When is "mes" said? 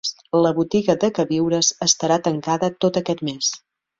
3.31-3.55